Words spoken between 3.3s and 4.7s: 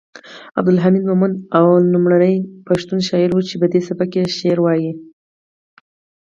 و چې پدې سبک یې شعر